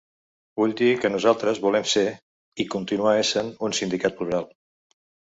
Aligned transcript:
Vull 0.59 0.71
dir 0.77 0.87
que 1.01 1.09
nosaltres 1.15 1.59
volem 1.65 1.83
ser, 1.91 2.05
i 2.63 2.65
continuar 2.75 3.13
essent, 3.25 3.51
un 3.69 3.77
sindicat 3.81 4.17
plural. 4.23 4.49